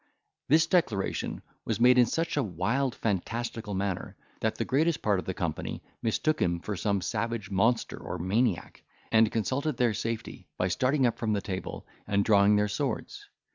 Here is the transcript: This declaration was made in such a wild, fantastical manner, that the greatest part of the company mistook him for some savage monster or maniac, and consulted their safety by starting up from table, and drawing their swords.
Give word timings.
This 0.47 0.65
declaration 0.65 1.43
was 1.63 1.79
made 1.79 1.99
in 1.99 2.07
such 2.07 2.35
a 2.35 2.41
wild, 2.41 2.95
fantastical 2.95 3.75
manner, 3.75 4.15
that 4.39 4.55
the 4.55 4.65
greatest 4.65 5.03
part 5.03 5.19
of 5.19 5.25
the 5.25 5.35
company 5.35 5.83
mistook 6.01 6.39
him 6.41 6.59
for 6.59 6.75
some 6.75 7.01
savage 7.03 7.51
monster 7.51 7.97
or 7.99 8.17
maniac, 8.17 8.81
and 9.11 9.31
consulted 9.31 9.77
their 9.77 9.93
safety 9.93 10.47
by 10.57 10.69
starting 10.69 11.05
up 11.05 11.19
from 11.19 11.35
table, 11.39 11.85
and 12.07 12.25
drawing 12.25 12.55
their 12.55 12.67
swords. 12.67 13.27